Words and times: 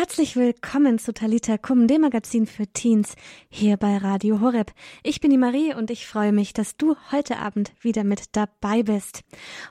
Herzlich 0.00 0.34
willkommen 0.34 0.98
zu 0.98 1.12
Talita 1.12 1.58
Kum, 1.58 1.86
dem 1.86 2.00
Magazin 2.00 2.46
für 2.46 2.66
Teens, 2.66 3.16
hier 3.50 3.76
bei 3.76 3.98
Radio 3.98 4.40
Horeb. 4.40 4.72
Ich 5.02 5.20
bin 5.20 5.30
die 5.30 5.36
Marie 5.36 5.74
und 5.74 5.90
ich 5.90 6.06
freue 6.06 6.32
mich, 6.32 6.54
dass 6.54 6.78
du 6.78 6.96
heute 7.12 7.36
Abend 7.36 7.74
wieder 7.82 8.02
mit 8.02 8.34
dabei 8.34 8.82
bist. 8.82 9.24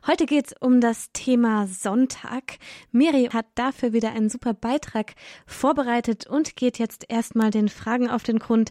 Heute 0.06 0.28
geht's 0.28 0.54
um 0.60 0.82
das 0.82 1.12
Thema 1.14 1.66
Sonntag. 1.66 2.60
Miri 2.92 3.30
hat 3.34 3.48
dafür 3.56 3.92
wieder 3.92 4.12
einen 4.12 4.30
super 4.30 4.54
Beitrag 4.54 5.16
vorbereitet 5.48 6.28
und 6.28 6.56
geht 6.56 6.78
jetzt 6.78 7.06
erstmal 7.10 7.50
den 7.50 7.68
Fragen 7.68 8.08
auf 8.08 8.22
den 8.22 8.38
Grund. 8.38 8.70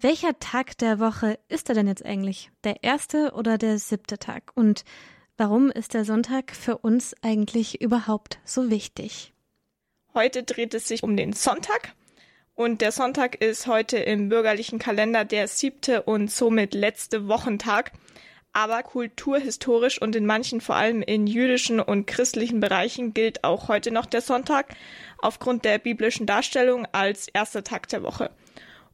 Welcher 0.00 0.36
Tag 0.40 0.78
der 0.78 0.98
Woche 0.98 1.38
ist 1.48 1.68
er 1.68 1.76
denn 1.76 1.86
jetzt 1.86 2.04
eigentlich? 2.04 2.50
Der 2.64 2.82
erste 2.82 3.34
oder 3.34 3.56
der 3.56 3.78
siebte 3.78 4.18
Tag? 4.18 4.50
Und 4.56 4.82
warum 5.36 5.70
ist 5.70 5.94
der 5.94 6.04
Sonntag 6.04 6.56
für 6.56 6.76
uns 6.76 7.14
eigentlich 7.22 7.80
überhaupt 7.80 8.40
so 8.44 8.68
wichtig? 8.68 9.32
Heute 10.18 10.42
dreht 10.42 10.74
es 10.74 10.88
sich 10.88 11.04
um 11.04 11.16
den 11.16 11.32
Sonntag. 11.32 11.92
Und 12.56 12.80
der 12.80 12.90
Sonntag 12.90 13.36
ist 13.36 13.68
heute 13.68 13.98
im 13.98 14.28
bürgerlichen 14.28 14.80
Kalender 14.80 15.24
der 15.24 15.46
siebte 15.46 16.02
und 16.02 16.28
somit 16.28 16.74
letzte 16.74 17.28
Wochentag. 17.28 17.92
Aber 18.52 18.82
kulturhistorisch 18.82 20.02
und 20.02 20.16
in 20.16 20.26
manchen, 20.26 20.60
vor 20.60 20.74
allem 20.74 21.02
in 21.02 21.28
jüdischen 21.28 21.78
und 21.78 22.08
christlichen 22.08 22.58
Bereichen, 22.58 23.14
gilt 23.14 23.44
auch 23.44 23.68
heute 23.68 23.92
noch 23.92 24.06
der 24.06 24.20
Sonntag 24.20 24.74
aufgrund 25.18 25.64
der 25.64 25.78
biblischen 25.78 26.26
Darstellung 26.26 26.84
als 26.90 27.28
erster 27.28 27.62
Tag 27.62 27.86
der 27.86 28.02
Woche. 28.02 28.32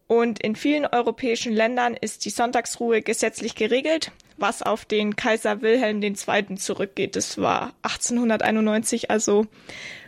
Und 0.07 0.43
in 0.43 0.57
vielen 0.57 0.85
europäischen 0.85 1.55
Ländern 1.55 1.97
ist 1.99 2.27
die 2.27 2.31
Sonntagsruhe 2.31 3.01
gesetzlich 3.01 3.55
geregelt, 3.55 4.13
was 4.37 4.63
auf 4.63 4.85
den 4.85 5.17
Kaiser 5.17 5.63
Wilhelm 5.63 6.03
II. 6.03 6.57
zurückgeht. 6.57 7.17
Das 7.17 7.39
war 7.39 7.75
1891, 7.83 9.11
also 9.11 9.47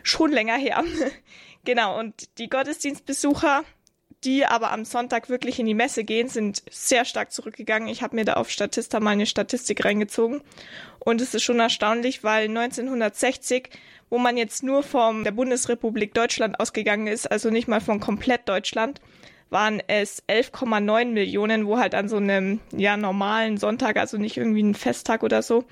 schon 0.03 0.31
länger 0.31 0.57
her. 0.57 0.83
genau, 1.65 1.97
und 1.99 2.37
die 2.37 2.49
Gottesdienstbesucher, 2.49 3.63
die 4.23 4.45
aber 4.45 4.71
am 4.71 4.85
Sonntag 4.85 5.29
wirklich 5.29 5.59
in 5.59 5.65
die 5.65 5.73
Messe 5.73 6.03
gehen, 6.03 6.27
sind 6.27 6.63
sehr 6.69 7.05
stark 7.05 7.31
zurückgegangen. 7.31 7.87
Ich 7.87 8.01
habe 8.01 8.15
mir 8.15 8.25
da 8.25 8.33
auf 8.33 8.49
Statista 8.49 8.99
mal 8.99 9.11
eine 9.11 9.25
Statistik 9.25 9.85
reingezogen. 9.85 10.41
Und 10.99 11.21
es 11.21 11.33
ist 11.33 11.43
schon 11.43 11.59
erstaunlich, 11.59 12.23
weil 12.23 12.45
1960, 12.45 13.69
wo 14.09 14.17
man 14.17 14.35
jetzt 14.35 14.63
nur 14.63 14.83
von 14.83 15.23
der 15.23 15.31
Bundesrepublik 15.31 16.13
Deutschland 16.13 16.59
ausgegangen 16.59 17.07
ist, 17.07 17.29
also 17.29 17.49
nicht 17.49 17.67
mal 17.67 17.81
von 17.81 17.99
komplett 17.99 18.49
Deutschland, 18.49 18.99
waren 19.49 19.81
es 19.87 20.23
11,9 20.27 21.05
Millionen, 21.05 21.65
wo 21.67 21.77
halt 21.77 21.95
an 21.95 22.09
so 22.09 22.17
einem 22.17 22.59
ja 22.75 22.97
normalen 22.97 23.57
Sonntag, 23.57 23.97
also 23.97 24.17
nicht 24.17 24.37
irgendwie 24.37 24.63
ein 24.63 24.75
Festtag 24.75 25.23
oder 25.23 25.41
so, 25.41 25.65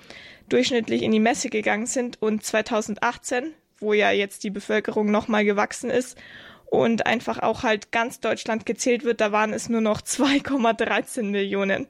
durchschnittlich 0.50 1.04
in 1.04 1.12
die 1.12 1.20
Messe 1.20 1.50
gegangen 1.50 1.86
sind. 1.86 2.22
Und 2.22 2.44
2018, 2.44 3.54
wo 3.80 3.94
ja 3.94 4.12
jetzt 4.12 4.44
die 4.44 4.50
Bevölkerung 4.50 5.12
nochmal 5.12 5.46
gewachsen 5.46 5.90
ist 5.90 6.18
und 6.66 7.06
einfach 7.06 7.40
auch 7.40 7.64
halt 7.64 7.92
ganz 7.92 8.20
Deutschland 8.20 8.66
gezählt 8.66 9.04
wird, 9.04 9.22
da 9.22 9.32
waren 9.32 9.54
es 9.54 9.70
nur 9.70 9.82
noch 9.82 10.02
2,13 10.02 11.24
Millionen. 11.24 11.88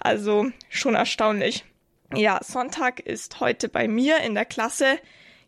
Also 0.00 0.46
schon 0.68 0.94
erstaunlich. 0.94 1.64
Ja, 2.14 2.38
Sonntag 2.42 3.00
ist 3.00 3.40
heute 3.40 3.68
bei 3.68 3.88
mir 3.88 4.18
in 4.20 4.34
der 4.34 4.44
Klasse 4.44 4.98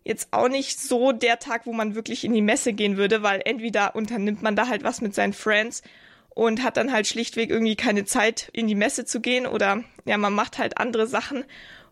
jetzt 0.04 0.28
auch 0.30 0.48
nicht 0.48 0.80
so 0.80 1.12
der 1.12 1.38
Tag, 1.38 1.66
wo 1.66 1.72
man 1.72 1.94
wirklich 1.94 2.24
in 2.24 2.32
die 2.32 2.42
Messe 2.42 2.72
gehen 2.72 2.96
würde, 2.96 3.22
weil 3.22 3.42
entweder 3.44 3.94
unternimmt 3.94 4.42
man 4.42 4.56
da 4.56 4.68
halt 4.68 4.84
was 4.84 5.00
mit 5.00 5.14
seinen 5.14 5.32
Friends 5.32 5.82
und 6.30 6.62
hat 6.62 6.76
dann 6.76 6.92
halt 6.92 7.06
schlichtweg 7.06 7.50
irgendwie 7.50 7.76
keine 7.76 8.04
Zeit, 8.04 8.48
in 8.52 8.68
die 8.68 8.74
Messe 8.74 9.04
zu 9.04 9.20
gehen 9.20 9.46
oder 9.46 9.82
ja, 10.04 10.16
man 10.16 10.32
macht 10.32 10.58
halt 10.58 10.78
andere 10.78 11.06
Sachen 11.06 11.44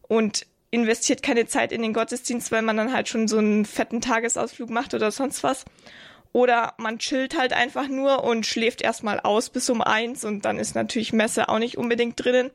und 0.02 0.46
investiert 0.70 1.22
keine 1.22 1.46
Zeit 1.46 1.72
in 1.72 1.82
den 1.82 1.92
Gottesdienst, 1.92 2.52
weil 2.52 2.62
man 2.62 2.76
dann 2.76 2.92
halt 2.92 3.08
schon 3.08 3.28
so 3.28 3.38
einen 3.38 3.64
fetten 3.64 4.00
Tagesausflug 4.00 4.70
macht 4.70 4.94
oder 4.94 5.10
sonst 5.10 5.42
was. 5.42 5.64
Oder 6.36 6.74
man 6.76 6.98
chillt 6.98 7.34
halt 7.34 7.54
einfach 7.54 7.88
nur 7.88 8.22
und 8.22 8.44
schläft 8.44 8.82
erstmal 8.82 9.20
aus 9.20 9.48
bis 9.48 9.70
um 9.70 9.80
eins 9.80 10.22
und 10.22 10.44
dann 10.44 10.58
ist 10.58 10.74
natürlich 10.74 11.14
Messe 11.14 11.48
auch 11.48 11.58
nicht 11.58 11.78
unbedingt 11.78 12.22
drinnen. 12.22 12.50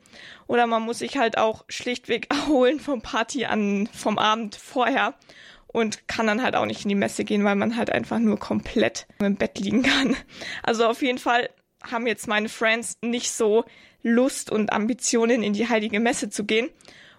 Oder 0.46 0.68
man 0.68 0.84
muss 0.84 1.00
sich 1.00 1.18
halt 1.18 1.40
auch 1.40 1.66
schlichtweg 1.68 2.28
erholen 2.32 2.80
vom 2.80 3.02
Party 3.02 3.46
an, 3.46 3.90
vom 3.92 4.20
Abend 4.20 4.56
vorher 4.56 5.16
und 5.66 6.08
kann 6.08 6.28
dann 6.28 6.44
halt 6.44 6.56
auch 6.56 6.68
nicht 6.68 6.84
in 6.84 6.90
die 6.90 6.96
Messe 6.96 7.24
gehen, 7.24 7.44
weil 7.44 7.56
man 7.56 7.76
halt 7.76 7.90
einfach 7.90 8.20
nur 8.20 8.38
komplett 8.38 9.08
im 9.18 9.36
Bett 9.36 9.58
liegen 9.58 9.82
kann. 9.82 10.16
Also 10.62 10.86
auf 10.86 11.02
jeden 11.02 11.18
Fall 11.18 11.50
haben 11.82 12.06
jetzt 12.06 12.28
meine 12.28 12.50
Friends 12.50 13.00
nicht 13.02 13.32
so 13.32 13.66
Lust 14.04 14.52
und 14.52 14.72
Ambitionen 14.72 15.42
in 15.42 15.54
die 15.54 15.70
heilige 15.70 16.00
Messe 16.00 16.30
zu 16.30 16.44
gehen. 16.44 16.70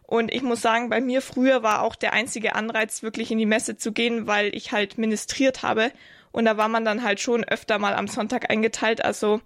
Und 0.03 0.33
ich 0.33 0.43
muss 0.43 0.63
sagen, 0.63 0.91
bei 0.91 1.01
mir 1.01 1.23
früher 1.23 1.65
war 1.65 1.83
auch 1.83 1.97
der 1.97 2.13
einzige 2.13 2.55
Anreiz, 2.55 3.03
wirklich 3.03 3.33
in 3.33 3.39
die 3.39 3.47
Messe 3.47 3.77
zu 3.77 3.91
gehen, 3.91 4.29
weil 4.29 4.55
ich 4.55 4.71
halt 4.71 4.97
ministriert 4.97 5.65
habe. 5.65 5.91
Und 6.33 6.47
da 6.47 6.57
war 6.57 6.69
man 6.69 6.85
dann 6.85 7.03
halt 7.03 7.21
schon 7.21 7.45
öfter 7.45 7.79
mal 7.79 7.95
am 7.95 8.09
Sonntag 8.09 8.51
eingeteilt. 8.51 9.05
Also 9.05 9.41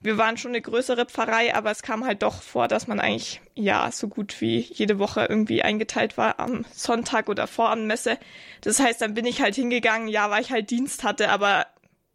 wir 0.00 0.18
waren 0.18 0.36
schon 0.36 0.52
eine 0.52 0.60
größere 0.60 1.06
Pfarrei, 1.06 1.54
aber 1.54 1.70
es 1.70 1.82
kam 1.82 2.04
halt 2.04 2.22
doch 2.22 2.42
vor, 2.42 2.68
dass 2.68 2.86
man 2.86 3.00
eigentlich 3.00 3.40
ja 3.54 3.90
so 3.90 4.08
gut 4.08 4.40
wie 4.40 4.60
jede 4.60 4.98
Woche 4.98 5.26
irgendwie 5.28 5.62
eingeteilt 5.62 6.18
war 6.18 6.38
am 6.38 6.64
Sonntag 6.72 7.28
oder 7.28 7.46
vor 7.46 7.74
Messe. 7.76 8.18
Das 8.60 8.78
heißt, 8.78 9.00
dann 9.00 9.14
bin 9.14 9.26
ich 9.26 9.40
halt 9.40 9.54
hingegangen, 9.54 10.08
ja, 10.08 10.30
weil 10.30 10.42
ich 10.42 10.52
halt 10.52 10.70
Dienst 10.70 11.02
hatte, 11.02 11.30
aber 11.30 11.66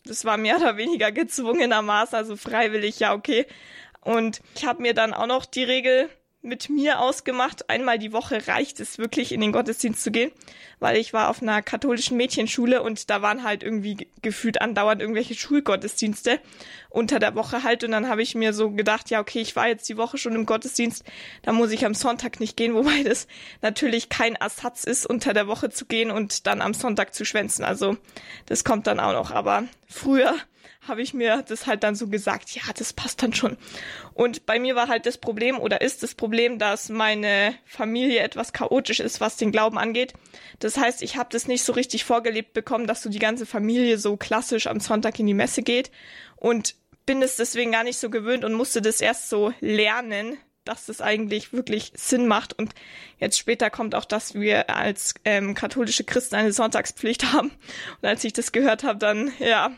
das 0.06 0.26
war 0.26 0.38
mehr 0.38 0.58
oder 0.58 0.78
weniger 0.78 1.12
gezwungenermaßen, 1.12 2.16
also 2.16 2.36
freiwillig, 2.36 3.00
ja, 3.00 3.14
okay. 3.14 3.46
Und 4.02 4.42
ich 4.56 4.66
habe 4.66 4.82
mir 4.82 4.94
dann 4.94 5.14
auch 5.14 5.28
noch 5.28 5.46
die 5.46 5.64
Regel 5.64 6.10
mit 6.42 6.70
mir 6.70 7.00
ausgemacht. 7.00 7.70
Einmal 7.70 8.00
die 8.00 8.14
Woche 8.14 8.48
reicht 8.48 8.80
es 8.80 8.98
wirklich 8.98 9.32
in 9.32 9.42
den 9.42 9.52
Gottesdienst 9.52 10.04
zu 10.04 10.12
gehen, 10.12 10.32
weil 10.80 10.98
ich 10.98 11.14
war 11.14 11.30
auf 11.30 11.42
einer 11.42 11.62
katholischen 11.62 12.18
Mädchenschule 12.18 12.82
und 12.82 13.10
da 13.10 13.22
waren 13.22 13.44
halt 13.44 13.62
irgendwie 13.62 14.08
gefühlt 14.22 14.62
andauernd 14.62 15.02
irgendwelche 15.02 15.36
Schulgottesdienste 15.36 16.40
unter 16.90 17.20
der 17.20 17.36
Woche 17.36 17.64
halt 17.64 17.84
und 17.84 17.92
dann 17.92 18.10
habe 18.10 18.24
ich 18.24 18.34
mir 18.34 18.54
so 18.54 18.72
gedacht, 18.72 19.10
ja 19.12 19.20
okay, 19.20 19.40
ich 19.40 19.56
war 19.56 19.68
jetzt 19.68 19.88
die 19.88 19.98
Woche 19.98 20.18
schon 20.18 20.36
im 20.36 20.46
Gottesdienst, 20.48 21.04
da 21.44 21.52
muss 21.52 21.72
ich 21.72 21.86
am 21.86 21.94
Sonntag 21.94 22.40
nicht 22.40 22.58
gehen, 22.58 22.74
wobei 22.76 23.04
das 23.04 23.28
natürlich 23.62 24.10
kein 24.10 24.36
Ersatz 24.36 24.84
ist, 24.84 25.06
unter 25.06 25.34
der 25.34 25.48
Woche 25.48 25.70
zu 25.70 25.86
gehen 25.86 26.10
und 26.10 26.48
dann 26.48 26.62
am 26.62 26.74
Sonntag 26.74 27.14
zu 27.14 27.24
schwänzen. 27.24 27.64
Also 27.64 27.98
das 28.48 28.64
kommt 28.64 28.88
dann 28.88 29.00
auch 29.00 29.14
noch, 29.14 29.32
aber 29.32 29.66
früher 29.88 30.36
habe 30.88 31.02
ich 31.02 31.14
mir 31.14 31.44
das 31.48 31.68
halt 31.68 31.84
dann 31.84 31.96
so 31.96 32.08
gesagt, 32.08 32.52
ja, 32.52 32.64
das 32.76 32.94
passt 32.94 33.22
dann 33.22 33.34
schon. 33.34 33.58
Und 34.14 34.46
bei 34.46 34.60
mir 34.60 34.76
war 34.76 34.88
halt 34.88 35.06
das 35.06 35.18
Problem 35.18 35.60
oder 35.60 35.82
ist 35.82 36.04
das 36.04 36.16
Problem, 36.16 36.60
dass 36.60 36.90
meine 36.90 37.56
Familie 37.66 38.20
etwas 38.20 38.54
chaotisch 38.54 39.00
ist, 39.00 39.22
was 39.22 39.38
den 39.38 39.52
Glauben 39.52 39.78
angeht. 39.78 40.14
Das 40.60 40.78
heißt, 40.78 41.02
ich 41.02 41.18
habe 41.18 41.30
das 41.32 41.48
nicht 41.48 41.64
so 41.64 41.74
richtig 41.74 42.04
vorgelebt 42.04 42.54
bekommen, 42.54 42.88
dass 42.88 43.04
so 43.04 43.10
die 43.10 43.20
ganze 43.20 43.46
Familie 43.46 43.98
so 43.98 44.18
klassisch 44.18 44.68
am 44.68 44.80
Sonntag 44.80 45.20
in 45.20 45.28
die 45.28 45.34
Messe 45.34 45.62
geht 45.64 45.92
und 46.36 46.76
bin 47.06 47.22
es 47.22 47.36
deswegen 47.36 47.72
gar 47.72 47.84
nicht 47.84 47.98
so 47.98 48.10
gewöhnt 48.10 48.46
und 48.46 48.54
musste 48.54 48.82
das 48.82 49.02
erst 49.02 49.30
so 49.30 49.54
lernen, 49.60 50.38
dass 50.66 50.86
das 50.86 51.02
eigentlich 51.02 51.54
wirklich 51.54 51.92
Sinn 51.96 52.28
macht. 52.28 52.58
Und 52.58 52.74
jetzt 53.20 53.38
später 53.38 53.70
kommt 53.70 53.96
auch, 53.96 54.06
dass 54.06 54.36
wir 54.36 54.70
als 54.70 55.16
ähm, 55.26 55.56
katholische 55.56 56.04
Christen 56.04 56.36
eine 56.36 56.52
Sonntagspflicht 56.52 57.24
haben. 57.34 57.52
Und 58.02 58.08
als 58.08 58.24
ich 58.24 58.34
das 58.34 58.52
gehört 58.52 58.84
habe, 58.84 59.00
dann, 59.00 59.32
ja, 59.40 59.72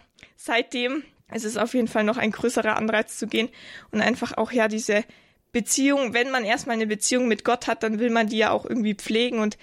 seitdem 0.44 1.04
ist 1.34 1.46
es 1.46 1.58
auf 1.58 1.74
jeden 1.74 1.88
Fall 1.88 2.04
noch 2.04 2.18
ein 2.18 2.32
größerer 2.32 2.76
Anreiz 2.76 3.18
zu 3.18 3.28
gehen 3.28 3.50
und 3.92 4.02
einfach 4.02 4.38
auch 4.38 4.52
ja 4.52 4.68
diese 4.68 5.04
Beziehung, 5.54 6.14
wenn 6.14 6.32
man 6.32 6.44
erstmal 6.44 6.76
eine 6.76 6.88
Beziehung 6.88 7.28
mit 7.28 7.46
Gott 7.46 7.68
hat, 7.68 7.84
dann 7.84 8.00
will 8.00 8.10
man 8.10 8.28
die 8.28 8.38
ja 8.38 8.52
auch 8.52 8.66
irgendwie 8.66 8.96
pflegen 8.96 9.40
und 9.40 9.58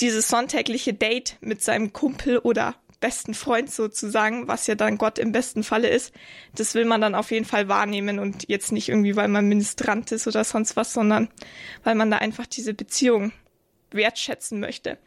dieses 0.00 0.28
sonntägliche 0.28 0.94
Date 0.94 1.38
mit 1.40 1.62
seinem 1.62 1.92
Kumpel 1.92 2.38
oder 2.38 2.76
besten 3.00 3.34
Freund 3.34 3.70
sozusagen, 3.70 4.46
was 4.46 4.68
ja 4.68 4.76
dann 4.76 4.96
Gott 4.96 5.18
im 5.18 5.32
besten 5.32 5.64
Falle 5.64 5.88
ist, 5.88 6.14
das 6.54 6.74
will 6.74 6.84
man 6.84 7.00
dann 7.00 7.16
auf 7.16 7.32
jeden 7.32 7.46
Fall 7.46 7.68
wahrnehmen 7.68 8.20
und 8.20 8.48
jetzt 8.48 8.70
nicht 8.70 8.90
irgendwie, 8.90 9.16
weil 9.16 9.28
man 9.28 9.48
Ministrant 9.48 10.12
ist 10.12 10.28
oder 10.28 10.44
sonst 10.44 10.76
was, 10.76 10.92
sondern 10.92 11.28
weil 11.82 11.96
man 11.96 12.10
da 12.12 12.18
einfach 12.18 12.46
diese 12.46 12.74
Beziehung 12.74 13.32
wertschätzen 13.90 14.60
möchte. 14.60 14.98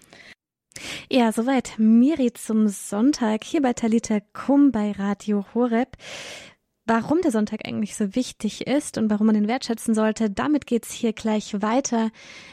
Ja, 1.09 1.31
soweit 1.31 1.73
Miri 1.77 2.33
zum 2.33 2.67
Sonntag 2.67 3.43
hier 3.43 3.61
bei 3.61 3.73
Talita 3.73 4.19
Kum 4.33 4.71
bei 4.71 4.91
Radio 4.91 5.45
Horeb. 5.53 5.97
Warum 6.85 7.21
der 7.21 7.31
Sonntag 7.31 7.65
eigentlich 7.65 7.95
so 7.95 8.13
wichtig 8.13 8.67
ist 8.67 8.97
und 8.97 9.09
warum 9.09 9.27
man 9.27 9.35
ihn 9.35 9.47
wertschätzen 9.47 9.95
sollte, 9.95 10.29
damit 10.29 10.67
geht's 10.67 10.91
hier 10.91 11.13
gleich 11.13 11.61
weiter. 11.61 12.11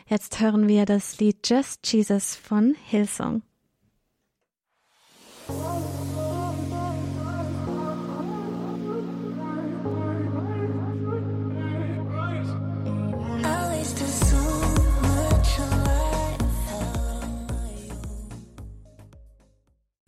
Jetzt 0.08 0.40
hören 0.40 0.68
wir 0.68 0.86
das 0.86 1.18
Lied 1.18 1.46
Just 1.48 1.92
Jesus 1.92 2.34
von 2.34 2.74
Hillsong. 2.88 3.42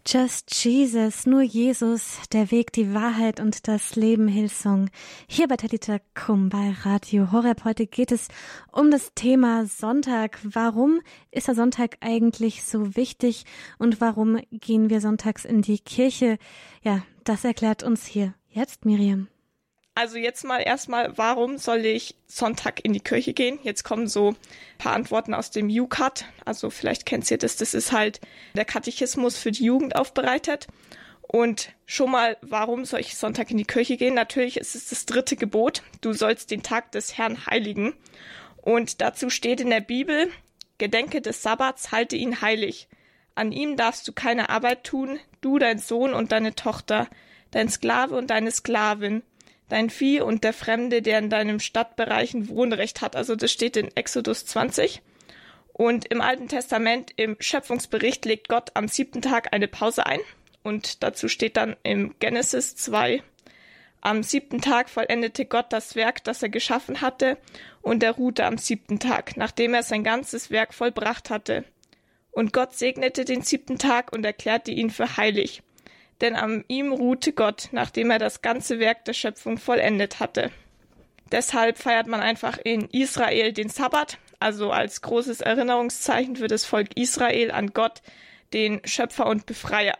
Just 0.06 0.54
Jesus, 0.62 1.24
nur 1.24 1.40
Jesus, 1.40 2.18
der 2.30 2.50
Weg, 2.50 2.72
die 2.72 2.92
Wahrheit 2.92 3.40
und 3.40 3.66
das 3.68 3.96
Leben 3.96 4.28
Hillsong. 4.28 4.90
Hier 5.26 5.48
bei 5.48 5.56
Talita 5.56 5.98
Kum 6.14 6.50
bei 6.50 6.76
Radio 6.82 7.32
Horeb. 7.32 7.64
Heute 7.64 7.86
geht 7.86 8.12
es 8.12 8.28
um 8.70 8.90
das 8.90 9.12
Thema 9.14 9.64
Sonntag. 9.64 10.38
Warum 10.42 11.00
ist 11.30 11.48
der 11.48 11.54
Sonntag 11.54 11.96
eigentlich 12.00 12.64
so 12.64 12.96
wichtig 12.96 13.46
und 13.78 14.02
warum 14.02 14.40
gehen 14.50 14.90
wir 14.90 15.00
sonntags 15.00 15.46
in 15.46 15.62
die 15.62 15.78
Kirche? 15.78 16.36
Ja, 16.82 17.02
das 17.24 17.42
erklärt 17.44 17.82
uns 17.82 18.04
hier 18.04 18.34
jetzt 18.50 18.84
Miriam. 18.84 19.28
Also 19.96 20.18
jetzt 20.18 20.44
mal 20.44 20.58
erstmal, 20.58 21.16
warum 21.16 21.56
soll 21.56 21.86
ich 21.86 22.16
Sonntag 22.26 22.84
in 22.84 22.92
die 22.92 23.00
Kirche 23.00 23.32
gehen? 23.32 23.60
Jetzt 23.62 23.84
kommen 23.84 24.08
so 24.08 24.30
ein 24.30 24.36
paar 24.78 24.94
Antworten 24.94 25.34
aus 25.34 25.52
dem 25.52 25.68
UCAT. 25.68 26.24
Also 26.44 26.68
vielleicht 26.70 27.06
kennt 27.06 27.30
ihr 27.30 27.38
das. 27.38 27.56
Das 27.56 27.74
ist 27.74 27.92
halt 27.92 28.20
der 28.56 28.64
Katechismus 28.64 29.36
für 29.38 29.52
die 29.52 29.64
Jugend 29.64 29.94
aufbereitet. 29.94 30.66
Und 31.22 31.70
schon 31.86 32.10
mal, 32.10 32.36
warum 32.42 32.84
soll 32.84 33.00
ich 33.00 33.16
Sonntag 33.16 33.52
in 33.52 33.56
die 33.56 33.64
Kirche 33.64 33.96
gehen? 33.96 34.14
Natürlich 34.14 34.56
ist 34.56 34.74
es 34.74 34.88
das 34.88 35.06
dritte 35.06 35.36
Gebot. 35.36 35.82
Du 36.00 36.12
sollst 36.12 36.50
den 36.50 36.64
Tag 36.64 36.90
des 36.90 37.16
Herrn 37.16 37.46
heiligen. 37.46 37.94
Und 38.56 39.00
dazu 39.00 39.30
steht 39.30 39.60
in 39.60 39.70
der 39.70 39.80
Bibel, 39.80 40.28
Gedenke 40.78 41.20
des 41.20 41.42
Sabbats, 41.42 41.92
halte 41.92 42.16
ihn 42.16 42.40
heilig. 42.40 42.88
An 43.36 43.52
ihm 43.52 43.76
darfst 43.76 44.08
du 44.08 44.12
keine 44.12 44.48
Arbeit 44.48 44.84
tun, 44.84 45.20
du, 45.40 45.58
dein 45.58 45.78
Sohn 45.78 46.14
und 46.14 46.32
deine 46.32 46.54
Tochter, 46.54 47.08
dein 47.50 47.68
Sklave 47.68 48.16
und 48.16 48.30
deine 48.30 48.50
Sklavin, 48.50 49.22
dein 49.74 49.90
Vieh 49.90 50.20
und 50.20 50.44
der 50.44 50.52
Fremde, 50.52 51.02
der 51.02 51.18
in 51.18 51.30
deinem 51.30 51.58
Stadtbereich 51.58 52.32
ein 52.32 52.48
Wohnrecht 52.48 53.00
hat. 53.00 53.16
Also 53.16 53.34
das 53.34 53.50
steht 53.50 53.76
in 53.76 53.94
Exodus 53.96 54.46
20. 54.46 55.02
Und 55.72 56.06
im 56.06 56.20
Alten 56.20 56.46
Testament, 56.46 57.10
im 57.16 57.36
Schöpfungsbericht, 57.40 58.24
legt 58.24 58.48
Gott 58.48 58.70
am 58.74 58.86
siebten 58.86 59.20
Tag 59.20 59.52
eine 59.52 59.66
Pause 59.66 60.06
ein. 60.06 60.20
Und 60.62 61.02
dazu 61.02 61.26
steht 61.26 61.56
dann 61.56 61.74
im 61.82 62.14
Genesis 62.20 62.76
2, 62.76 63.20
am 64.00 64.22
siebten 64.22 64.60
Tag 64.60 64.90
vollendete 64.90 65.44
Gott 65.44 65.72
das 65.72 65.96
Werk, 65.96 66.22
das 66.22 66.42
er 66.42 66.50
geschaffen 66.50 67.00
hatte, 67.00 67.36
und 67.82 68.02
er 68.02 68.12
ruhte 68.12 68.44
am 68.44 68.58
siebten 68.58 69.00
Tag, 69.00 69.36
nachdem 69.36 69.74
er 69.74 69.82
sein 69.82 70.04
ganzes 70.04 70.50
Werk 70.50 70.72
vollbracht 70.72 71.30
hatte. 71.30 71.64
Und 72.30 72.52
Gott 72.52 72.74
segnete 72.74 73.24
den 73.24 73.42
siebten 73.42 73.78
Tag 73.78 74.12
und 74.12 74.24
erklärte 74.24 74.70
ihn 74.70 74.90
für 74.90 75.16
heilig, 75.16 75.62
denn 76.20 76.36
an 76.36 76.64
ihm 76.68 76.92
ruhte 76.92 77.32
Gott, 77.32 77.68
nachdem 77.72 78.10
er 78.10 78.18
das 78.18 78.42
ganze 78.42 78.78
Werk 78.78 79.04
der 79.04 79.12
Schöpfung 79.12 79.58
vollendet 79.58 80.20
hatte. 80.20 80.50
Deshalb 81.32 81.78
feiert 81.78 82.06
man 82.06 82.20
einfach 82.20 82.58
in 82.58 82.88
Israel 82.90 83.52
den 83.52 83.68
Sabbat, 83.68 84.18
also 84.38 84.70
als 84.70 85.02
großes 85.02 85.40
Erinnerungszeichen 85.40 86.36
für 86.36 86.48
das 86.48 86.64
Volk 86.64 86.96
Israel 86.96 87.50
an 87.50 87.72
Gott, 87.72 88.02
den 88.52 88.80
Schöpfer 88.84 89.26
und 89.26 89.46
Befreier. 89.46 89.96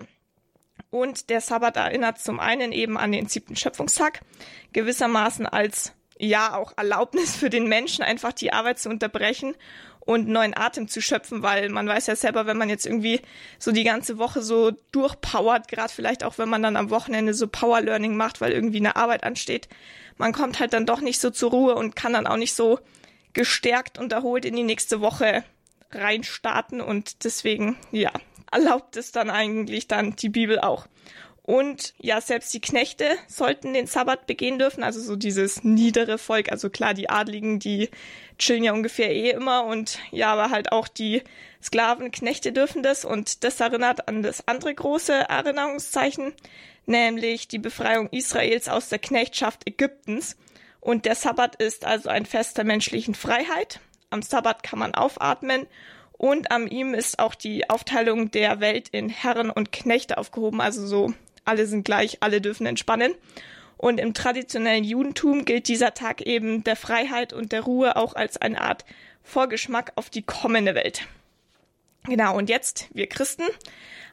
Und 0.91 1.29
der 1.31 1.41
Sabbat 1.41 1.77
erinnert 1.77 2.21
zum 2.21 2.39
einen 2.39 2.71
eben 2.71 2.97
an 2.97 3.11
den 3.11 3.27
siebten 3.27 3.57
Schöpfungstag, 3.57 4.21
gewissermaßen 4.73 5.47
als 5.47 5.93
ja 6.19 6.57
auch 6.57 6.73
Erlaubnis 6.77 7.37
für 7.37 7.51
den 7.51 7.69
Menschen, 7.69 8.05
einfach 8.05 8.33
die 8.33 8.53
Arbeit 8.53 8.79
zu 8.79 8.89
unterbrechen 8.89 9.55
und 10.01 10.29
neuen 10.29 10.57
Atem 10.57 10.89
zu 10.89 11.01
schöpfen, 11.01 11.43
weil 11.43 11.71
man 11.71 11.87
weiß 11.87 12.07
ja 12.07 12.17
selber, 12.17 12.47
wenn 12.47 12.59
man 12.59 12.69
jetzt 12.69 12.87
irgendwie 12.87 13.21
so 13.59 13.73
die 13.73 13.85
ganze 13.85 14.19
Woche 14.19 14.43
so 14.43 14.73
durchpowert, 14.93 15.69
gerade 15.69 15.93
vielleicht 15.93 16.25
auch 16.25 16.39
wenn 16.39 16.49
man 16.49 16.63
dann 16.63 16.77
am 16.77 16.91
Wochenende 16.91 17.35
so 17.35 17.49
Power 17.49 17.81
Learning 17.81 18.17
macht, 18.17 18.41
weil 18.41 18.53
irgendwie 18.53 18.79
eine 18.79 18.97
Arbeit 18.97 19.25
ansteht, 19.25 19.69
man 20.17 20.33
kommt 20.33 20.61
halt 20.61 20.73
dann 20.73 20.87
doch 20.87 21.01
nicht 21.01 21.21
so 21.21 21.31
zur 21.31 21.51
Ruhe 21.51 21.75
und 21.75 21.97
kann 21.97 22.13
dann 22.13 22.27
auch 22.27 22.37
nicht 22.37 22.55
so 22.55 22.79
gestärkt 23.33 23.99
und 23.99 24.13
erholt 24.13 24.45
in 24.45 24.55
die 24.55 24.63
nächste 24.63 25.01
Woche 25.01 25.43
reinstarten 25.91 26.81
und 26.81 27.25
deswegen, 27.25 27.77
ja, 27.91 28.13
erlaubt 28.53 28.97
es 28.97 29.11
dann 29.11 29.31
eigentlich 29.31 29.89
dann 29.89 30.17
die 30.17 30.29
Bibel 30.29 30.61
auch. 30.61 30.87
Und 31.47 31.93
ja, 31.99 32.23
selbst 32.23 32.55
die 32.55 32.61
Knechte 32.61 33.05
sollten 33.29 33.75
den 33.75 33.87
Sabbat 33.87 34.27
begehen 34.27 34.59
dürfen, 34.59 34.83
also 34.83 34.99
so 34.99 35.15
dieses 35.15 35.63
niedere 35.63 36.17
Volk. 36.17 36.51
Also 36.51 36.71
klar, 36.71 36.95
die 36.95 37.11
Adligen, 37.11 37.59
die 37.59 37.91
chillen 38.39 38.65
ja 38.65 38.73
ungefähr 38.73 39.15
eh 39.15 39.31
immer 39.31 39.65
und 39.67 39.99
ja, 40.11 40.33
aber 40.33 40.49
halt 40.49 40.73
auch 40.73 40.89
die 40.89 41.23
Sklaven, 41.63 42.11
Knechte 42.11 42.53
dürfen 42.53 42.83
das 42.83 43.05
und 43.05 43.45
das 43.45 43.61
erinnert 43.61 44.09
an 44.09 44.23
das 44.23 44.49
andere 44.49 44.75
große 44.75 45.13
Erinnerungszeichen, 45.13 46.33
nämlich 46.87 47.47
die 47.47 47.59
Befreiung 47.59 48.09
Israels 48.09 48.71
aus 48.71 48.89
der 48.89 48.99
Knechtschaft 48.99 49.69
Ägyptens. 49.69 50.39
Und 50.81 51.05
der 51.05 51.15
Sabbat 51.15 51.57
ist 51.57 51.85
also 51.85 52.09
ein 52.09 52.25
Fest 52.25 52.57
der 52.57 52.65
menschlichen 52.65 53.15
Freiheit. 53.15 53.81
Am 54.09 54.23
Sabbat 54.23 54.63
kann 54.63 54.79
man 54.79 54.95
aufatmen 54.95 55.67
und 56.13 56.51
an 56.51 56.69
ihm 56.69 56.95
ist 56.95 57.19
auch 57.19 57.35
die 57.35 57.69
Aufteilung 57.69 58.31
der 58.31 58.61
Welt 58.61 58.89
in 58.89 59.11
Herren 59.11 59.51
und 59.51 59.73
Knechte 59.73 60.17
aufgehoben, 60.17 60.63
also 60.63 60.87
so 60.87 61.13
alle 61.45 61.67
sind 61.67 61.85
gleich, 61.85 62.19
alle 62.21 62.41
dürfen 62.41 62.67
entspannen. 62.67 63.15
Und 63.77 63.99
im 63.99 64.15
traditionellen 64.15 64.85
Judentum 64.85 65.45
gilt 65.45 65.69
dieser 65.69 65.95
Tag 65.95 66.23
eben 66.23 66.65
der 66.65 66.77
Freiheit 66.77 67.33
und 67.33 67.53
der 67.53 67.63
Ruhe 67.63 67.97
auch 67.97 68.15
als 68.15 68.37
eine 68.37 68.61
Art 68.61 68.85
Vorgeschmack 69.23 69.93
auf 69.97 70.11
die 70.11 70.23
kommende 70.23 70.75
Welt. 70.75 71.07
Genau, 72.05 72.37
und 72.37 72.51
jetzt 72.51 72.89
wir 72.93 73.09
Christen, 73.09 73.45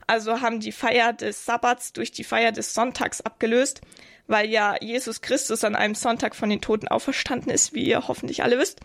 also 0.07 0.41
haben 0.41 0.59
die 0.61 0.71
Feier 0.71 1.13
des 1.13 1.45
Sabbats 1.45 1.93
durch 1.93 2.11
die 2.11 2.23
Feier 2.23 2.51
des 2.51 2.73
Sonntags 2.73 3.21
abgelöst, 3.21 3.81
weil 4.27 4.49
ja 4.49 4.75
Jesus 4.81 5.21
Christus 5.21 5.63
an 5.63 5.75
einem 5.75 5.95
Sonntag 5.95 6.35
von 6.35 6.49
den 6.49 6.61
Toten 6.61 6.87
auferstanden 6.87 7.51
ist, 7.51 7.73
wie 7.73 7.83
ihr 7.83 8.07
hoffentlich 8.07 8.43
alle 8.43 8.57
wisst. 8.57 8.79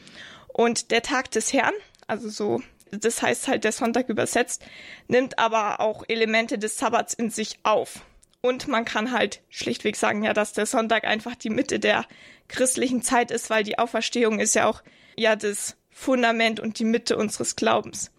Und 0.49 0.91
der 0.91 1.03
Tag 1.03 1.31
des 1.31 1.53
Herrn, 1.53 1.75
also 2.07 2.29
so, 2.29 2.63
das 2.91 3.23
heißt 3.23 3.47
halt 3.49 3.65
der 3.65 3.73
Sonntag 3.73 4.09
übersetzt, 4.09 4.65
nimmt 5.07 5.39
aber 5.39 5.81
auch 5.81 6.05
Elemente 6.09 6.59
des 6.59 6.77
Sabbats 6.79 7.15
in 7.15 7.31
sich 7.31 7.59
auf. 7.63 8.03
Und 8.47 8.69
man 8.69 8.85
kann 8.85 9.11
halt 9.11 9.43
schlichtweg 9.49 9.97
sagen, 9.97 10.23
ja, 10.23 10.33
dass 10.33 10.53
der 10.53 10.67
Sonntag 10.67 11.05
einfach 11.05 11.35
die 11.35 11.51
Mitte 11.51 11.81
der 11.81 12.07
christlichen 12.47 13.03
Zeit 13.03 13.33
ist, 13.33 13.51
weil 13.51 13.65
die 13.65 13.79
Auferstehung 13.79 14.39
ist 14.39 14.55
ja 14.55 14.69
auch 14.69 14.83
ja 15.17 15.35
das 15.35 15.77
Fundament 15.91 16.61
und 16.61 16.79
die 16.79 16.85
Mitte 16.85 17.17
unseres 17.17 17.57
Glaubens. 17.57 18.13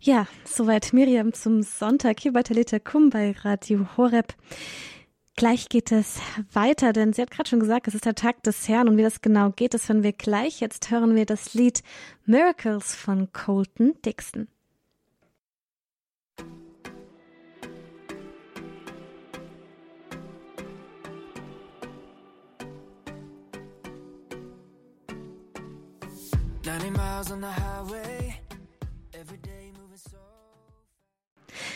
Ja, 0.00 0.26
soweit 0.44 0.94
Miriam 0.94 1.34
zum 1.34 1.62
Sonntag 1.62 2.20
hier 2.20 2.32
bei 2.32 2.42
Talita 2.42 2.78
Kum 2.78 3.10
bei 3.10 3.32
Radio 3.42 3.86
Horeb. 3.98 4.34
Gleich 5.36 5.68
geht 5.68 5.92
es 5.92 6.18
weiter, 6.52 6.94
denn 6.94 7.12
sie 7.12 7.20
hat 7.20 7.30
gerade 7.30 7.50
schon 7.50 7.60
gesagt, 7.60 7.88
es 7.88 7.94
ist 7.94 8.06
der 8.06 8.14
Tag 8.14 8.42
des 8.42 8.68
Herrn 8.68 8.88
und 8.88 8.96
wie 8.96 9.02
das 9.02 9.20
genau 9.20 9.50
geht, 9.50 9.74
das 9.74 9.88
hören 9.88 10.02
wir 10.02 10.12
gleich. 10.12 10.60
Jetzt 10.60 10.90
hören 10.90 11.14
wir 11.14 11.26
das 11.26 11.52
Lied 11.52 11.82
Miracles 12.24 12.94
von 12.94 13.32
Colton 13.32 13.94
Dixon. 14.02 14.48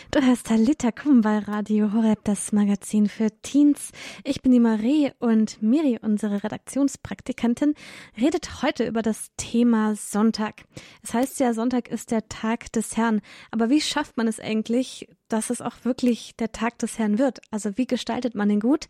Du 0.09 0.25
hörst 0.25 0.47
Talita 0.47 0.91
Kum 0.91 1.21
bei 1.21 1.37
Radio 1.37 1.93
Horeb, 1.93 2.23
das 2.23 2.51
Magazin 2.51 3.07
für 3.07 3.29
Teens. 3.43 3.91
Ich 4.23 4.41
bin 4.41 4.51
die 4.51 4.59
Marie 4.59 5.11
und 5.19 5.61
Miri, 5.61 5.99
unsere 6.01 6.43
Redaktionspraktikantin, 6.43 7.75
redet 8.19 8.63
heute 8.63 8.87
über 8.87 9.03
das 9.03 9.29
Thema 9.37 9.95
Sonntag. 9.95 10.63
Es 11.03 11.13
heißt 11.13 11.39
ja, 11.39 11.53
Sonntag 11.53 11.89
ist 11.89 12.09
der 12.09 12.27
Tag 12.29 12.71
des 12.71 12.97
Herrn. 12.97 13.21
Aber 13.51 13.69
wie 13.69 13.81
schafft 13.81 14.17
man 14.17 14.27
es 14.27 14.39
eigentlich, 14.39 15.07
dass 15.27 15.51
es 15.51 15.61
auch 15.61 15.75
wirklich 15.83 16.35
der 16.37 16.51
Tag 16.51 16.79
des 16.79 16.97
Herrn 16.97 17.19
wird? 17.19 17.39
Also 17.51 17.77
wie 17.77 17.85
gestaltet 17.85 18.33
man 18.33 18.49
ihn 18.49 18.61
gut? 18.61 18.87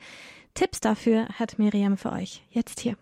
Tipps 0.54 0.80
dafür 0.80 1.28
hat 1.38 1.60
Miriam 1.60 1.98
für 1.98 2.14
euch. 2.14 2.46
Jetzt 2.52 2.80
hier. 2.80 2.96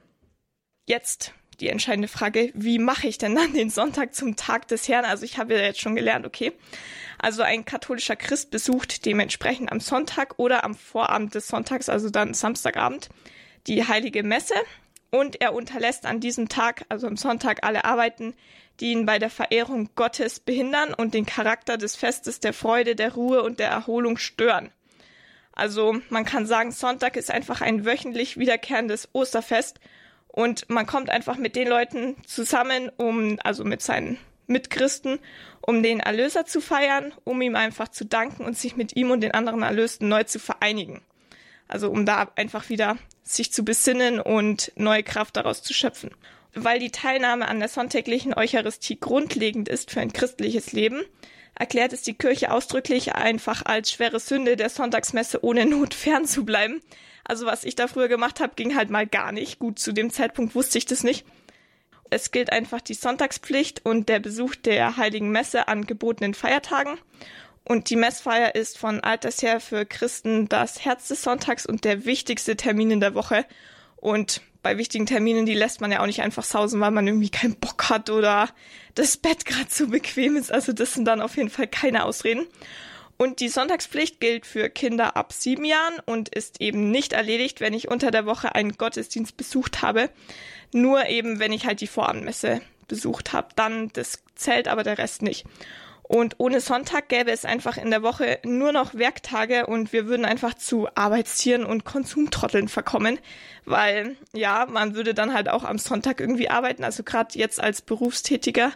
Jetzt 0.88 1.36
die 1.60 1.70
entscheidende 1.70 2.08
Frage, 2.08 2.52
wie 2.54 2.80
mache 2.80 3.08
ich 3.08 3.18
denn 3.18 3.36
dann 3.36 3.54
den 3.54 3.70
Sonntag 3.70 4.14
zum 4.14 4.36
Tag 4.36 4.68
des 4.68 4.88
Herrn? 4.88 5.06
Also 5.06 5.24
ich 5.24 5.38
habe 5.38 5.54
ja 5.56 5.62
jetzt 5.62 5.80
schon 5.80 5.96
gelernt, 5.96 6.26
okay. 6.26 6.54
Also 7.18 7.42
ein 7.42 7.66
katholischer 7.66 8.16
Christ 8.16 8.52
besucht 8.52 9.06
dementsprechend 9.06 9.72
am 9.72 9.80
Sonntag 9.80 10.38
oder 10.38 10.64
am 10.64 10.76
Vorabend 10.76 11.34
des 11.34 11.48
Sonntags, 11.48 11.90
also 11.90 12.10
dann 12.10 12.34
Samstagabend, 12.34 13.10
die 13.68 13.88
heilige 13.88 14.24
Messe 14.24 14.56
und 15.12 15.42
er 15.42 15.54
unterlässt 15.54 16.06
an 16.06 16.20
diesem 16.20 16.50
Tag, 16.50 16.86
also 16.90 17.08
am 17.08 17.18
Sonntag, 17.18 17.60
alle 17.64 17.86
Arbeiten, 17.86 18.34
die 18.80 18.92
ihn 18.92 19.06
bei 19.06 19.20
der 19.20 19.30
Verehrung 19.30 19.90
Gottes 19.96 20.40
behindern 20.40 20.94
und 20.94 21.14
den 21.14 21.26
Charakter 21.26 21.78
des 21.78 21.96
Festes 21.96 22.42
der 22.42 22.54
Freude, 22.54 22.96
der 22.96 23.14
Ruhe 23.14 23.42
und 23.42 23.60
der 23.60 23.70
Erholung 23.70 24.18
stören. 24.18 24.72
Also 25.54 25.96
man 26.10 26.26
kann 26.26 26.46
sagen, 26.46 26.72
Sonntag 26.72 27.16
ist 27.16 27.32
einfach 27.32 27.62
ein 27.62 27.86
wöchentlich 27.86 28.38
wiederkehrendes 28.38 29.08
Osterfest 29.14 29.80
und 30.36 30.70
man 30.70 30.86
kommt 30.86 31.10
einfach 31.10 31.38
mit 31.38 31.56
den 31.56 31.70
Leuten 31.70 32.18
zusammen, 32.28 32.92
um, 32.98 33.40
also 33.46 33.64
mit 33.64 33.82
seinen 33.82 34.18
Mitchristen, 34.48 35.20
um 35.62 35.82
den 35.82 36.02
Erlöser 36.02 36.46
zu 36.46 36.60
feiern, 36.60 37.14
um 37.24 37.42
ihm 37.42 37.56
einfach 37.56 37.88
zu 37.88 38.04
danken 38.04 38.44
und 38.44 38.58
sich 38.58 38.76
mit 38.76 38.98
ihm 38.98 39.12
und 39.12 39.22
den 39.22 39.34
anderen 39.34 39.62
Erlösten 39.62 40.10
neu 40.10 40.24
zu 40.26 40.40
vereinigen. 40.40 41.02
Also 41.70 41.90
um 41.90 42.06
da 42.06 42.34
einfach 42.36 42.68
wieder 42.68 42.98
sich 43.24 43.54
zu 43.54 43.64
besinnen 43.64 44.20
und 44.20 44.74
neue 44.76 45.04
Kraft 45.04 45.38
daraus 45.38 45.64
zu 45.64 45.74
schöpfen. 45.74 46.12
Weil 46.54 46.80
die 46.80 46.92
Teilnahme 46.92 47.48
an 47.48 47.60
der 47.60 47.70
sonntäglichen 47.70 48.34
Eucharistie 48.34 49.00
grundlegend 49.00 49.70
ist 49.70 49.90
für 49.90 50.02
ein 50.02 50.12
christliches 50.12 50.74
Leben, 50.74 51.02
erklärt 51.58 51.94
es 51.94 52.02
die 52.02 52.14
Kirche 52.14 52.52
ausdrücklich 52.52 53.16
einfach 53.16 53.66
als 53.66 53.92
schwere 53.92 54.20
Sünde, 54.20 54.56
der 54.56 54.70
Sonntagsmesse 54.70 55.44
ohne 55.44 55.66
Not 55.66 55.94
fernzubleiben. 55.96 56.82
Also 57.24 57.46
was 57.46 57.64
ich 57.64 57.76
da 57.76 57.88
früher 57.88 58.08
gemacht 58.08 58.40
habe, 58.40 58.54
ging 58.56 58.76
halt 58.76 58.90
mal 58.90 59.08
gar 59.08 59.32
nicht. 59.32 59.60
Gut, 59.60 59.80
zu 59.80 59.92
dem 59.92 60.12
Zeitpunkt 60.12 60.54
wusste 60.54 60.78
ich 60.78 60.86
das 60.86 61.04
nicht. 61.04 61.26
Es 62.12 62.32
gilt 62.32 62.52
einfach 62.52 62.82
die 62.82 62.94
Sonntagspflicht 62.94 63.84
und 63.84 64.10
der 64.10 64.20
Besuch 64.20 64.56
der 64.56 64.98
heiligen 64.98 65.32
Messe 65.32 65.68
an 65.68 65.88
gebotenen 65.88 66.36
Feiertagen. 66.36 67.00
Und 67.64 67.90
die 67.90 67.96
Messfeier 67.96 68.54
ist 68.54 68.78
von 68.78 69.00
alters 69.00 69.42
her 69.42 69.60
für 69.60 69.88
Christen 69.88 70.48
das 70.48 70.86
Herz 70.86 71.08
des 71.08 71.24
Sonntags 71.24 71.66
und 71.66 71.84
der 71.84 72.06
wichtigste 72.06 72.56
Termin 72.56 72.92
in 72.92 73.00
der 73.00 73.16
Woche. 73.16 73.44
Und 73.96 74.42
bei 74.66 74.80
wichtigen 74.80 75.06
Terminen, 75.06 75.46
die 75.46 75.54
lässt 75.54 75.80
man 75.80 75.92
ja 75.92 76.02
auch 76.02 76.08
nicht 76.08 76.24
einfach 76.24 76.44
sausen, 76.44 76.82
weil 76.82 76.90
man 76.90 77.06
irgendwie 77.06 77.30
keinen 77.30 77.54
Bock 77.54 77.88
hat 77.88 78.10
oder 78.10 78.50
das 78.96 79.16
Bett 79.16 79.46
gerade 79.46 79.68
zu 79.68 79.90
bequem 79.90 80.36
ist. 80.36 80.52
Also 80.52 80.74
das 80.74 80.96
sind 80.96 81.06
dann 81.06 81.22
auf 81.22 81.38
jeden 81.38 81.52
Fall 81.52 81.68
keine 81.68 82.04
Ausreden. 82.04 82.48
Und 83.16 83.42
die 83.42 83.48
Sonntagspflicht 83.48 84.20
gilt 84.20 84.48
für 84.48 84.72
Kinder 84.72 85.16
ab 85.16 85.34
sieben 85.34 85.66
Jahren 85.66 86.00
und 86.08 86.30
ist 86.30 86.62
eben 86.62 86.90
nicht 86.90 87.14
erledigt, 87.14 87.62
wenn 87.62 87.76
ich 87.76 87.90
unter 87.90 88.10
der 88.10 88.26
Woche 88.26 88.56
einen 88.56 88.76
Gottesdienst 88.76 89.38
besucht 89.38 89.84
habe. 89.84 90.10
Nur 90.74 91.06
eben, 91.10 91.38
wenn 91.38 91.54
ich 91.54 91.68
halt 91.68 91.80
die 91.80 91.86
Vorabendmesse 91.86 92.60
besucht 92.88 93.34
habe. 93.34 93.50
Dann 93.56 93.90
das 93.94 94.24
zählt 94.34 94.68
aber 94.68 94.82
der 94.82 94.98
Rest 94.98 95.22
nicht. 95.22 95.46
Und 96.08 96.36
ohne 96.38 96.62
Sonntag 96.62 97.10
gäbe 97.10 97.32
es 97.32 97.46
einfach 97.46 97.78
in 97.78 97.90
der 97.90 98.04
Woche 98.04 98.38
nur 98.44 98.72
noch 98.72 98.94
Werktage 98.94 99.66
und 99.66 99.92
wir 99.92 100.06
würden 100.06 100.24
einfach 100.24 100.54
zu 100.54 100.88
Arbeitstieren 100.94 101.66
und 101.66 101.84
Konsumtrotteln 101.84 102.68
verkommen, 102.68 103.18
weil 103.66 104.16
ja, 104.32 104.68
man 104.70 104.94
würde 104.94 105.16
dann 105.16 105.34
halt 105.34 105.50
auch 105.50 105.64
am 105.64 105.80
Sonntag 105.80 106.20
irgendwie 106.20 106.48
arbeiten. 106.48 106.84
Also 106.84 107.02
gerade 107.02 107.38
jetzt 107.40 107.60
als 107.60 107.82
Berufstätiger 107.82 108.72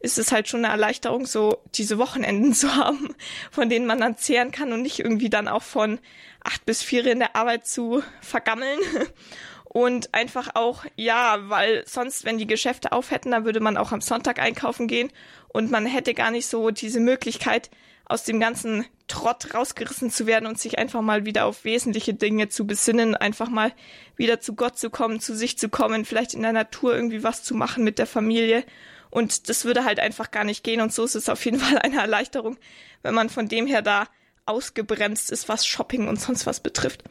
ist 0.00 0.18
es 0.18 0.30
halt 0.30 0.46
schon 0.46 0.62
eine 0.62 0.74
Erleichterung, 0.74 1.24
so 1.24 1.56
diese 1.74 1.96
Wochenenden 1.96 2.52
zu 2.54 2.76
haben, 2.76 3.14
von 3.50 3.70
denen 3.70 3.86
man 3.86 4.00
dann 4.00 4.18
zehren 4.18 4.52
kann 4.52 4.72
und 4.74 4.82
nicht 4.82 4.98
irgendwie 4.98 5.30
dann 5.30 5.48
auch 5.48 5.62
von 5.62 5.98
acht 6.44 6.66
bis 6.66 6.82
vier 6.82 7.06
in 7.06 7.20
der 7.20 7.34
Arbeit 7.34 7.66
zu 7.66 8.02
vergammeln. 8.20 8.78
Und 9.76 10.14
einfach 10.14 10.54
auch, 10.54 10.84
ja, 10.94 11.50
weil 11.50 11.82
sonst, 11.84 12.24
wenn 12.24 12.38
die 12.38 12.46
Geschäfte 12.46 12.92
auf 12.92 13.10
hätten, 13.10 13.32
dann 13.32 13.44
würde 13.44 13.58
man 13.58 13.76
auch 13.76 13.90
am 13.90 14.00
Sonntag 14.00 14.38
einkaufen 14.38 14.86
gehen 14.86 15.10
und 15.48 15.72
man 15.72 15.84
hätte 15.84 16.14
gar 16.14 16.30
nicht 16.30 16.46
so 16.46 16.70
diese 16.70 17.00
Möglichkeit, 17.00 17.70
aus 18.04 18.22
dem 18.22 18.38
ganzen 18.38 18.86
Trott 19.08 19.52
rausgerissen 19.52 20.12
zu 20.12 20.28
werden 20.28 20.46
und 20.46 20.60
sich 20.60 20.78
einfach 20.78 21.02
mal 21.02 21.24
wieder 21.24 21.46
auf 21.46 21.64
wesentliche 21.64 22.14
Dinge 22.14 22.48
zu 22.48 22.68
besinnen, 22.68 23.16
einfach 23.16 23.48
mal 23.48 23.72
wieder 24.14 24.38
zu 24.38 24.54
Gott 24.54 24.78
zu 24.78 24.90
kommen, 24.90 25.18
zu 25.18 25.34
sich 25.34 25.58
zu 25.58 25.68
kommen, 25.68 26.04
vielleicht 26.04 26.34
in 26.34 26.42
der 26.42 26.52
Natur 26.52 26.94
irgendwie 26.94 27.24
was 27.24 27.42
zu 27.42 27.56
machen 27.56 27.82
mit 27.82 27.98
der 27.98 28.06
Familie. 28.06 28.62
Und 29.10 29.48
das 29.48 29.64
würde 29.64 29.84
halt 29.84 29.98
einfach 29.98 30.30
gar 30.30 30.44
nicht 30.44 30.62
gehen. 30.62 30.82
Und 30.82 30.92
so 30.92 31.02
ist 31.02 31.16
es 31.16 31.28
auf 31.28 31.44
jeden 31.44 31.58
Fall 31.60 31.78
eine 31.78 31.98
Erleichterung, 31.98 32.58
wenn 33.02 33.14
man 33.14 33.28
von 33.28 33.48
dem 33.48 33.66
her 33.66 33.82
da 33.82 34.06
ausgebremst 34.46 35.32
ist, 35.32 35.48
was 35.48 35.66
Shopping 35.66 36.06
und 36.06 36.20
sonst 36.20 36.46
was 36.46 36.60
betrifft. 36.60 37.02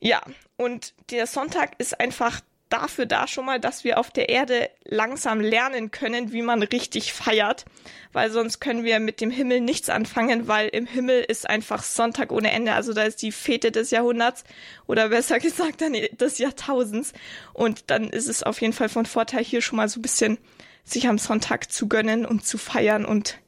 Ja, 0.00 0.22
und 0.56 0.94
der 1.10 1.26
Sonntag 1.26 1.72
ist 1.78 1.98
einfach 1.98 2.40
dafür 2.68 3.06
da 3.06 3.26
schon 3.26 3.46
mal, 3.46 3.58
dass 3.58 3.84
wir 3.84 3.98
auf 3.98 4.10
der 4.10 4.28
Erde 4.28 4.70
langsam 4.84 5.40
lernen 5.40 5.90
können, 5.90 6.32
wie 6.32 6.42
man 6.42 6.62
richtig 6.62 7.12
feiert, 7.12 7.64
weil 8.12 8.30
sonst 8.30 8.60
können 8.60 8.84
wir 8.84 9.00
mit 9.00 9.20
dem 9.20 9.30
Himmel 9.30 9.60
nichts 9.60 9.88
anfangen, 9.88 10.48
weil 10.48 10.68
im 10.68 10.86
Himmel 10.86 11.24
ist 11.26 11.48
einfach 11.48 11.82
Sonntag 11.82 12.30
ohne 12.30 12.50
Ende, 12.50 12.72
also 12.72 12.92
da 12.92 13.04
ist 13.04 13.22
die 13.22 13.32
Fete 13.32 13.72
des 13.72 13.90
Jahrhunderts 13.90 14.44
oder 14.86 15.08
besser 15.08 15.38
gesagt 15.38 15.80
dann 15.80 15.94
des 15.94 16.38
Jahrtausends. 16.38 17.12
Und 17.54 17.90
dann 17.90 18.10
ist 18.10 18.28
es 18.28 18.42
auf 18.42 18.60
jeden 18.60 18.72
Fall 18.74 18.88
von 18.88 19.06
Vorteil 19.06 19.44
hier 19.44 19.62
schon 19.62 19.76
mal 19.76 19.88
so 19.88 19.98
ein 19.98 20.02
bisschen 20.02 20.38
sich 20.84 21.08
am 21.08 21.18
Sonntag 21.18 21.70
zu 21.70 21.88
gönnen 21.88 22.26
und 22.26 22.46
zu 22.46 22.58
feiern. 22.58 23.04
Und 23.04 23.38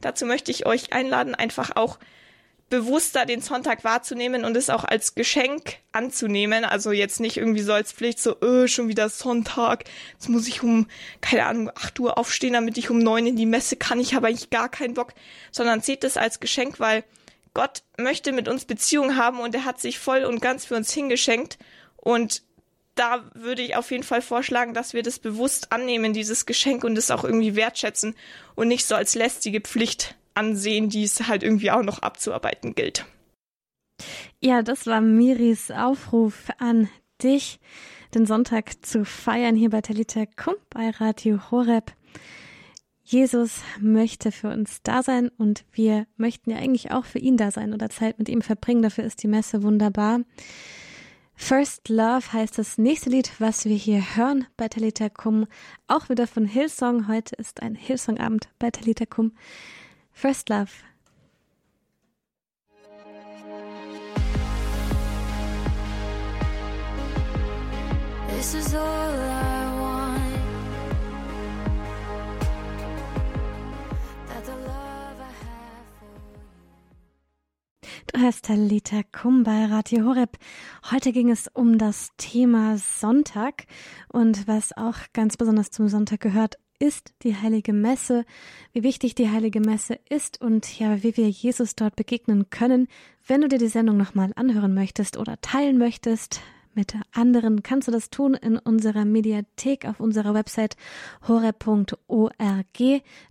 dazu 0.00 0.26
möchte 0.26 0.50
ich 0.50 0.66
euch 0.66 0.92
einladen, 0.92 1.34
einfach 1.34 1.76
auch 1.76 1.98
bewusster 2.68 3.26
den 3.26 3.42
Sonntag 3.42 3.84
wahrzunehmen 3.84 4.44
und 4.44 4.56
es 4.56 4.70
auch 4.70 4.84
als 4.84 5.14
Geschenk 5.14 5.76
anzunehmen. 5.92 6.64
Also 6.64 6.90
jetzt 6.90 7.20
nicht 7.20 7.36
irgendwie 7.36 7.62
so 7.62 7.72
als 7.72 7.92
Pflicht, 7.92 8.18
so, 8.18 8.36
öh, 8.42 8.66
schon 8.66 8.88
wieder 8.88 9.08
Sonntag, 9.08 9.84
jetzt 10.14 10.28
muss 10.28 10.48
ich 10.48 10.62
um, 10.62 10.88
keine 11.20 11.46
Ahnung, 11.46 11.70
8 11.74 12.00
Uhr 12.00 12.18
aufstehen, 12.18 12.54
damit 12.54 12.76
ich 12.76 12.90
um 12.90 12.98
9 12.98 13.26
in 13.26 13.36
die 13.36 13.46
Messe 13.46 13.76
kann. 13.76 14.00
Ich 14.00 14.14
habe 14.14 14.26
eigentlich 14.26 14.50
gar 14.50 14.68
keinen 14.68 14.94
Bock, 14.94 15.14
sondern 15.52 15.80
seht 15.80 16.02
es 16.02 16.16
als 16.16 16.40
Geschenk, 16.40 16.80
weil 16.80 17.04
Gott 17.54 17.84
möchte 17.96 18.32
mit 18.32 18.48
uns 18.48 18.64
Beziehung 18.64 19.16
haben 19.16 19.40
und 19.40 19.54
er 19.54 19.64
hat 19.64 19.80
sich 19.80 19.98
voll 19.98 20.24
und 20.24 20.42
ganz 20.42 20.66
für 20.66 20.74
uns 20.74 20.92
hingeschenkt. 20.92 21.58
Und 21.96 22.42
da 22.96 23.30
würde 23.34 23.62
ich 23.62 23.76
auf 23.76 23.90
jeden 23.92 24.02
Fall 24.02 24.22
vorschlagen, 24.22 24.74
dass 24.74 24.92
wir 24.92 25.02
das 25.02 25.20
bewusst 25.20 25.70
annehmen, 25.70 26.12
dieses 26.12 26.46
Geschenk 26.46 26.82
und 26.82 26.98
es 26.98 27.10
auch 27.10 27.24
irgendwie 27.24 27.54
wertschätzen 27.54 28.16
und 28.56 28.68
nicht 28.68 28.86
so 28.86 28.94
als 28.94 29.14
lästige 29.14 29.60
Pflicht 29.60 30.16
ansehen, 30.36 30.88
die 30.88 31.04
es 31.04 31.26
halt 31.28 31.42
irgendwie 31.42 31.70
auch 31.70 31.82
noch 31.82 32.00
abzuarbeiten 32.00 32.74
gilt. 32.74 33.06
Ja, 34.40 34.62
das 34.62 34.86
war 34.86 35.00
Miris 35.00 35.70
Aufruf 35.70 36.48
an 36.58 36.88
dich, 37.22 37.58
den 38.14 38.26
Sonntag 38.26 38.84
zu 38.84 39.04
feiern 39.04 39.56
hier 39.56 39.70
bei 39.70 39.80
Talita 39.80 40.26
Kum 40.26 40.54
bei 40.70 40.90
Radio 40.90 41.50
Horeb. 41.50 41.92
Jesus 43.08 43.60
möchte 43.80 44.32
für 44.32 44.48
uns 44.48 44.82
da 44.82 45.02
sein 45.02 45.30
und 45.38 45.64
wir 45.72 46.06
möchten 46.16 46.50
ja 46.50 46.56
eigentlich 46.56 46.90
auch 46.90 47.04
für 47.04 47.20
ihn 47.20 47.36
da 47.36 47.52
sein 47.52 47.72
oder 47.72 47.88
Zeit 47.88 48.18
mit 48.18 48.28
ihm 48.28 48.42
verbringen. 48.42 48.82
Dafür 48.82 49.04
ist 49.04 49.22
die 49.22 49.28
Messe 49.28 49.62
wunderbar. 49.62 50.20
First 51.36 51.88
Love 51.88 52.32
heißt 52.32 52.58
das 52.58 52.78
nächste 52.78 53.10
Lied, 53.10 53.30
was 53.38 53.64
wir 53.64 53.76
hier 53.76 54.16
hören 54.16 54.46
bei 54.56 54.68
Talita 54.68 55.08
Kum. 55.08 55.46
Auch 55.86 56.08
wieder 56.08 56.26
von 56.26 56.46
Hillsong. 56.46 57.06
Heute 57.06 57.36
ist 57.36 57.62
ein 57.62 57.74
Hillsong-Abend 57.74 58.48
bei 58.58 58.70
Talita 58.70 59.06
Kum. 59.06 59.32
First 60.16 60.48
Love. 60.48 60.82
This 68.30 68.54
is 68.54 68.74
all 68.74 68.80
I 68.80 69.78
want. 69.78 70.22
That 74.28 74.44
the 74.46 74.52
love 74.52 75.20
I 75.20 75.28
have 75.28 75.84
for 75.98 76.08
you. 77.82 77.90
Du 78.06 78.18
hörst 78.18 78.46
Talita 78.46 79.02
Kum 79.12 79.42
bei 79.42 79.66
Radio 79.66 80.06
Horeb. 80.06 80.38
Heute 80.90 81.12
ging 81.12 81.28
es 81.28 81.46
um 81.52 81.76
das 81.76 82.08
Thema 82.16 82.78
Sonntag 82.78 83.66
und 84.08 84.48
was 84.48 84.74
auch 84.78 84.96
ganz 85.12 85.36
besonders 85.36 85.70
zum 85.70 85.88
Sonntag 85.88 86.20
gehört, 86.20 86.56
ist 86.78 87.12
die 87.22 87.36
heilige 87.36 87.72
Messe, 87.72 88.24
wie 88.72 88.82
wichtig 88.82 89.14
die 89.14 89.30
heilige 89.30 89.60
Messe 89.60 89.98
ist 90.08 90.40
und 90.40 90.78
ja, 90.78 91.02
wie 91.02 91.16
wir 91.16 91.28
Jesus 91.28 91.74
dort 91.74 91.96
begegnen 91.96 92.50
können. 92.50 92.88
Wenn 93.26 93.40
du 93.40 93.48
dir 93.48 93.58
die 93.58 93.68
Sendung 93.68 93.96
nochmal 93.96 94.32
anhören 94.36 94.74
möchtest 94.74 95.16
oder 95.16 95.40
teilen 95.40 95.78
möchtest 95.78 96.40
mit 96.74 96.94
anderen, 97.12 97.62
kannst 97.62 97.88
du 97.88 97.92
das 97.92 98.10
tun 98.10 98.34
in 98.34 98.58
unserer 98.58 99.04
Mediathek 99.04 99.86
auf 99.86 99.98
unserer 99.98 100.34
Website 100.34 100.76
hore.org. 101.26 102.34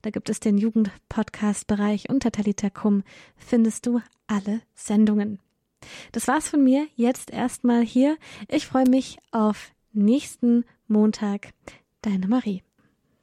Da 0.01 0.09
gibt 0.09 0.29
es 0.29 0.39
den 0.39 0.57
Jugendpodcast-Bereich 0.57 2.09
unter 2.09 2.31
Talitakum 2.31 3.03
findest 3.37 3.85
du 3.85 4.01
alle 4.27 4.61
Sendungen. 4.73 5.39
Das 6.11 6.27
war's 6.27 6.49
von 6.49 6.63
mir 6.63 6.87
jetzt 6.95 7.31
erstmal 7.31 7.83
hier. 7.83 8.17
Ich 8.49 8.65
freue 8.65 8.89
mich 8.89 9.17
auf 9.31 9.71
nächsten 9.93 10.65
Montag. 10.87 11.53
Deine 12.01 12.27
Marie. 12.27 12.64